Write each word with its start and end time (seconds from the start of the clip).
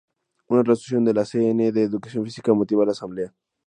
Una 0.47 0.63
resolución 0.63 1.05
de 1.05 1.13
la 1.13 1.25
C. 1.25 1.51
N. 1.51 1.71
de 1.71 1.83
Educación 1.83 2.23
Física, 2.25 2.55
motiva 2.55 2.83
la 2.87 2.93
Asamblea. 2.93 3.35